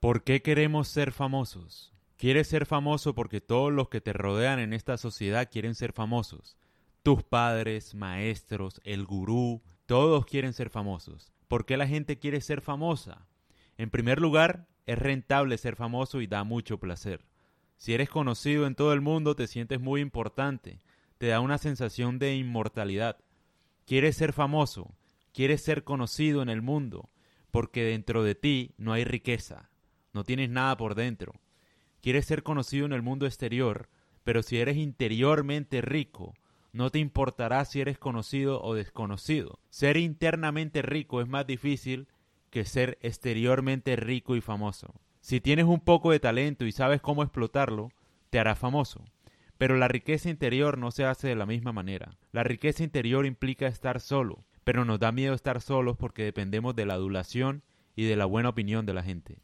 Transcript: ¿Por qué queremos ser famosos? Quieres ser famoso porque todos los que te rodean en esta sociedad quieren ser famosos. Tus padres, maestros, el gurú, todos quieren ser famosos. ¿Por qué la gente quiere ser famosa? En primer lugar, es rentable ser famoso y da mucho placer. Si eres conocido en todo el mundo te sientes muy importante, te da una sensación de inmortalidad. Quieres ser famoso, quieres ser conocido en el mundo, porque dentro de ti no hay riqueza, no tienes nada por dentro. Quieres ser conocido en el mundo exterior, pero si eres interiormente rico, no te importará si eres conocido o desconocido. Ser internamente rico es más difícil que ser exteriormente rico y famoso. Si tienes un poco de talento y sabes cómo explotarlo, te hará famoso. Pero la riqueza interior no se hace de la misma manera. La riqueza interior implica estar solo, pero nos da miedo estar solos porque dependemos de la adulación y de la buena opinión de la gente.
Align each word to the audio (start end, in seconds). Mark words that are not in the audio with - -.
¿Por 0.00 0.24
qué 0.24 0.40
queremos 0.40 0.88
ser 0.88 1.12
famosos? 1.12 1.92
Quieres 2.16 2.48
ser 2.48 2.64
famoso 2.64 3.14
porque 3.14 3.42
todos 3.42 3.70
los 3.70 3.90
que 3.90 4.00
te 4.00 4.14
rodean 4.14 4.58
en 4.58 4.72
esta 4.72 4.96
sociedad 4.96 5.50
quieren 5.52 5.74
ser 5.74 5.92
famosos. 5.92 6.56
Tus 7.02 7.22
padres, 7.22 7.94
maestros, 7.94 8.80
el 8.84 9.04
gurú, 9.04 9.60
todos 9.84 10.24
quieren 10.24 10.54
ser 10.54 10.70
famosos. 10.70 11.34
¿Por 11.48 11.66
qué 11.66 11.76
la 11.76 11.86
gente 11.86 12.18
quiere 12.18 12.40
ser 12.40 12.62
famosa? 12.62 13.26
En 13.76 13.90
primer 13.90 14.22
lugar, 14.22 14.68
es 14.86 14.98
rentable 14.98 15.58
ser 15.58 15.76
famoso 15.76 16.22
y 16.22 16.26
da 16.26 16.44
mucho 16.44 16.78
placer. 16.78 17.26
Si 17.76 17.92
eres 17.92 18.08
conocido 18.08 18.66
en 18.66 18.76
todo 18.76 18.94
el 18.94 19.02
mundo 19.02 19.36
te 19.36 19.46
sientes 19.46 19.80
muy 19.80 20.00
importante, 20.00 20.80
te 21.18 21.26
da 21.26 21.40
una 21.40 21.58
sensación 21.58 22.18
de 22.18 22.36
inmortalidad. 22.36 23.18
Quieres 23.84 24.16
ser 24.16 24.32
famoso, 24.32 24.94
quieres 25.34 25.62
ser 25.62 25.84
conocido 25.84 26.40
en 26.40 26.48
el 26.48 26.62
mundo, 26.62 27.10
porque 27.50 27.84
dentro 27.84 28.22
de 28.22 28.34
ti 28.34 28.72
no 28.78 28.94
hay 28.94 29.04
riqueza, 29.04 29.68
no 30.12 30.24
tienes 30.24 30.50
nada 30.50 30.76
por 30.76 30.94
dentro. 30.94 31.32
Quieres 32.00 32.26
ser 32.26 32.42
conocido 32.42 32.86
en 32.86 32.92
el 32.92 33.02
mundo 33.02 33.26
exterior, 33.26 33.88
pero 34.24 34.42
si 34.42 34.58
eres 34.58 34.76
interiormente 34.76 35.80
rico, 35.80 36.34
no 36.72 36.90
te 36.90 36.98
importará 36.98 37.64
si 37.64 37.80
eres 37.80 37.98
conocido 37.98 38.62
o 38.62 38.74
desconocido. 38.74 39.58
Ser 39.70 39.96
internamente 39.96 40.82
rico 40.82 41.20
es 41.20 41.28
más 41.28 41.46
difícil 41.46 42.08
que 42.50 42.64
ser 42.64 42.98
exteriormente 43.02 43.96
rico 43.96 44.36
y 44.36 44.40
famoso. 44.40 44.94
Si 45.20 45.40
tienes 45.40 45.66
un 45.66 45.80
poco 45.80 46.10
de 46.10 46.20
talento 46.20 46.64
y 46.64 46.72
sabes 46.72 47.00
cómo 47.00 47.22
explotarlo, 47.22 47.90
te 48.30 48.38
hará 48.38 48.54
famoso. 48.54 49.04
Pero 49.58 49.76
la 49.76 49.88
riqueza 49.88 50.30
interior 50.30 50.78
no 50.78 50.90
se 50.90 51.04
hace 51.04 51.28
de 51.28 51.36
la 51.36 51.44
misma 51.44 51.72
manera. 51.72 52.16
La 52.32 52.44
riqueza 52.44 52.82
interior 52.82 53.26
implica 53.26 53.66
estar 53.66 54.00
solo, 54.00 54.44
pero 54.64 54.84
nos 54.84 54.98
da 54.98 55.12
miedo 55.12 55.34
estar 55.34 55.60
solos 55.60 55.96
porque 55.98 56.24
dependemos 56.24 56.74
de 56.74 56.86
la 56.86 56.94
adulación 56.94 57.62
y 57.94 58.04
de 58.04 58.16
la 58.16 58.24
buena 58.24 58.48
opinión 58.48 58.86
de 58.86 58.94
la 58.94 59.02
gente. 59.02 59.42